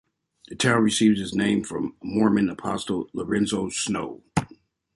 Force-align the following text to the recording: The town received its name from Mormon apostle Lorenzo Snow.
The 0.47 0.55
town 0.55 0.81
received 0.81 1.19
its 1.19 1.35
name 1.35 1.63
from 1.63 1.95
Mormon 2.01 2.49
apostle 2.49 3.07
Lorenzo 3.13 3.69
Snow. 3.69 4.23